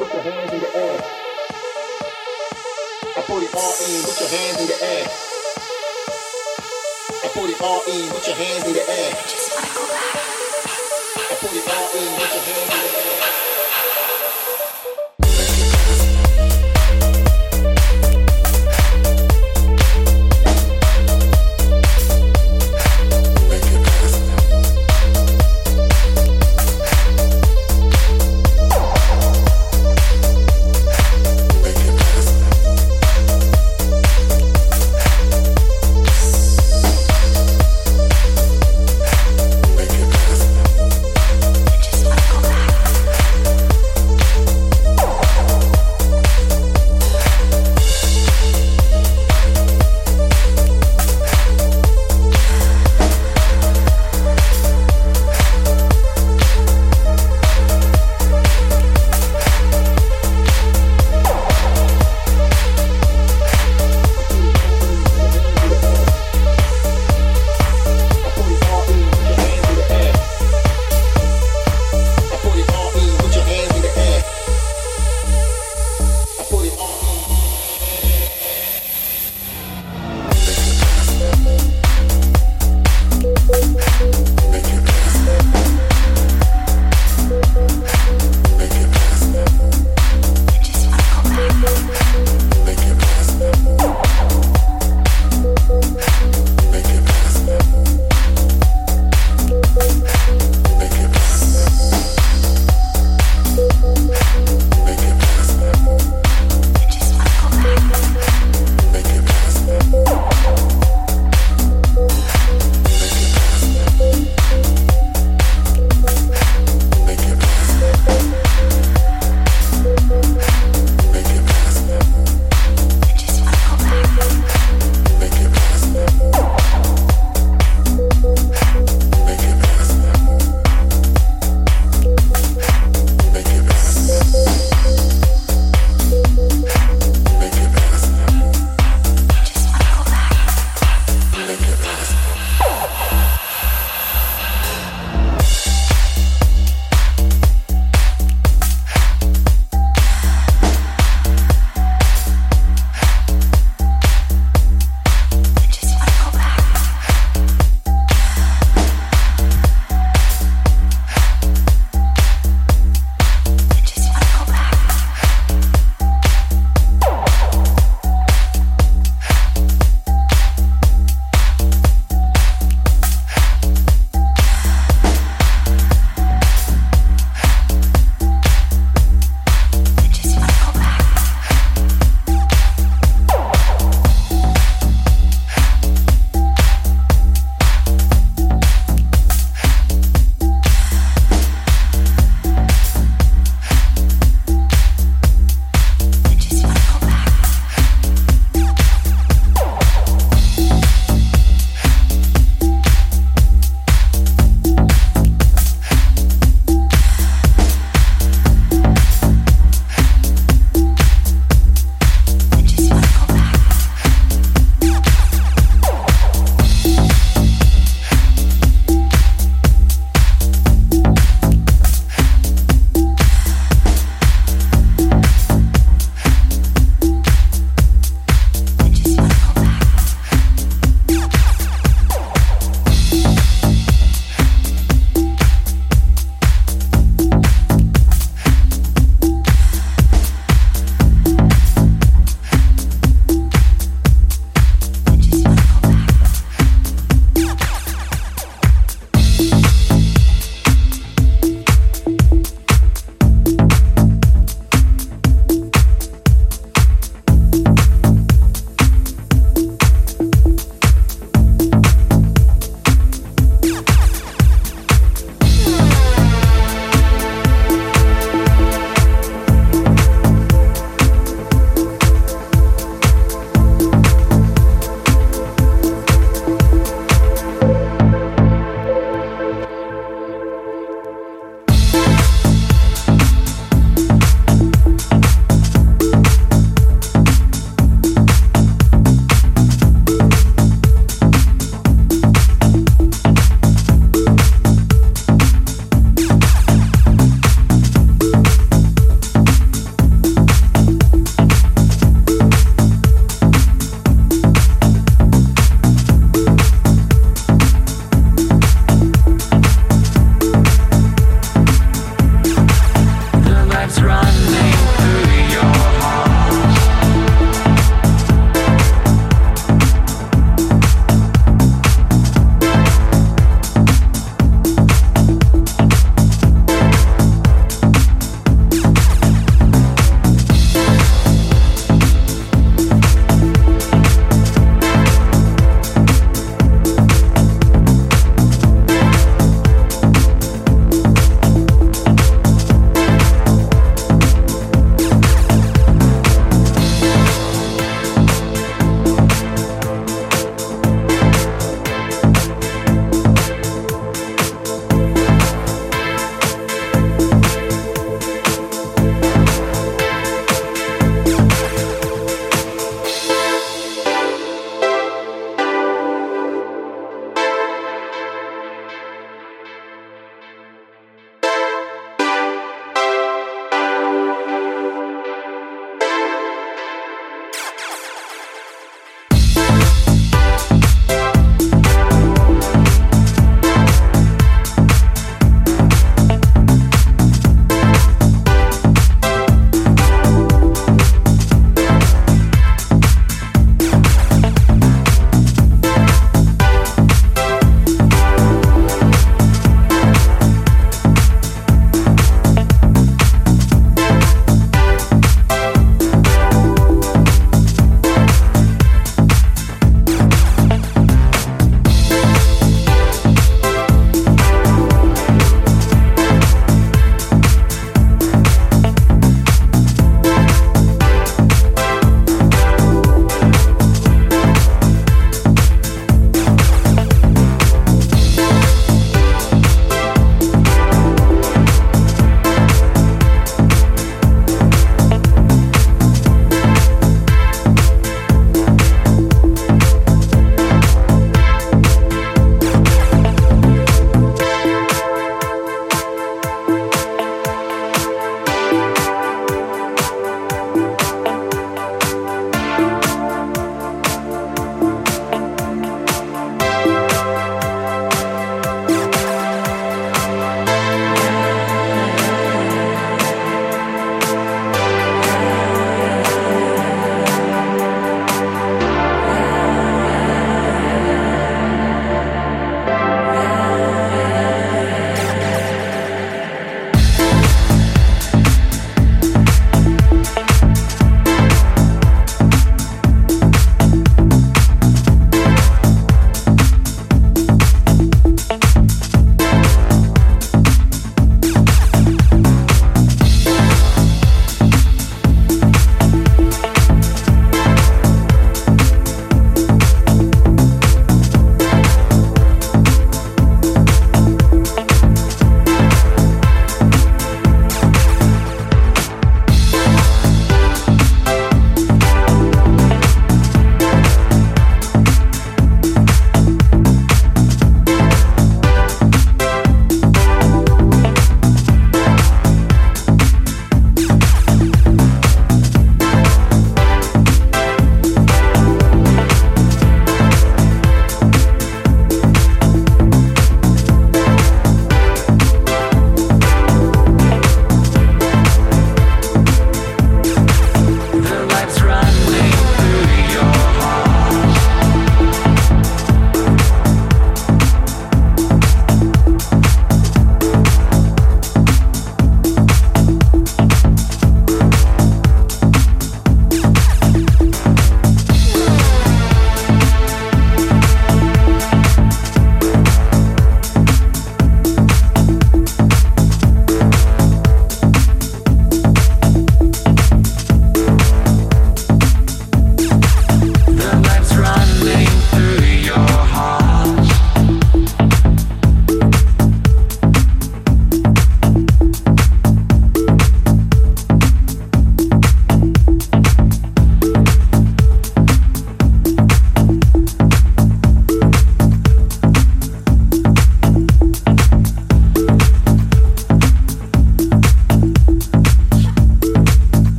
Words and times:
your 0.00 0.22
hands 0.22 0.52
in 0.52 0.60
the 0.60 0.76
air. 0.76 1.00
I 3.16 3.22
put 3.26 3.42
it 3.42 3.54
all 3.54 3.74
in 3.82 4.02
your 4.06 4.28
hands 4.30 4.60
in 4.60 4.66
the 4.68 4.78
air. 4.84 5.06
I 7.24 7.28
put 7.34 7.50
it 7.50 7.60
all 7.60 7.82
in 7.88 8.04
your 8.06 8.36
hands 8.36 8.64
in 8.66 8.72
the 8.74 8.84
air. 8.88 9.12
I 11.18 11.34
put 11.40 11.52
it 11.52 11.66
all 11.68 11.88
in 11.98 12.10
your 12.14 12.42
hands 12.46 12.74
in 12.74 12.80
the 12.80 12.98
air. 12.98 13.57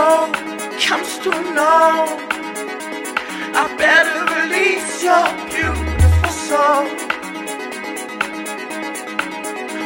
Own. 0.00 0.32
I 3.52 3.64
better 3.76 4.20
release 4.38 5.02
your 5.02 5.26
beautiful 5.52 6.30
soul 6.48 6.86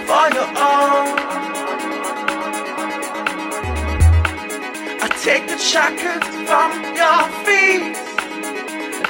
for 0.08 0.26
your 0.36 0.50
own. 0.72 1.08
I 5.04 5.08
take 5.22 5.44
the 5.48 5.58
shackles 5.58 6.26
from 6.48 6.70
your 7.00 7.22
feet, 7.44 7.96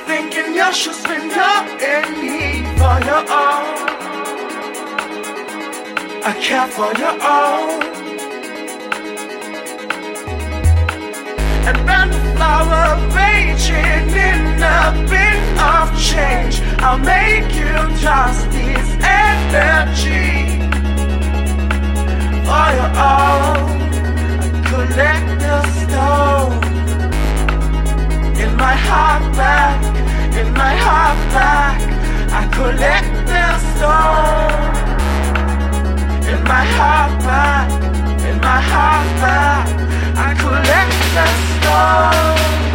thinking 0.06 0.54
your 0.54 0.72
shoes 0.72 1.02
when 1.08 1.24
you're 1.36 1.64
in 1.92 2.06
need 2.24 2.64
for 2.80 2.96
your 3.10 3.24
own. 3.42 3.66
I 6.26 6.32
care 6.40 6.68
for 6.68 6.90
your 7.02 7.16
own. 7.22 8.03
And 11.66 11.78
in 14.12 14.62
a 14.62 14.92
bit 15.08 15.40
of 15.72 15.86
change, 15.98 16.60
I'll 16.80 16.98
make 16.98 17.54
you 17.54 17.74
energy 19.02 20.54
your 22.76 22.92
own. 23.12 23.64
I 24.42 24.58
collect 24.70 25.28
the 25.44 25.56
stone 25.80 26.62
in 28.42 28.50
my 28.56 28.76
heart 28.88 29.24
in 30.40 30.52
my 30.52 30.74
heart. 30.84 31.14
I 32.40 32.42
collect 32.58 33.12
the 33.32 33.46
stone 33.70 34.74
in 36.32 36.40
my 36.44 36.64
heart 36.76 37.12
back, 37.28 37.68
in 38.28 38.36
my 38.40 38.60
heart 38.72 39.08
back. 39.22 39.83
I 40.16 40.32
collect 40.34 40.94
the 41.14 41.26
stone. 41.60 42.73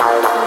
Thank 0.00 0.39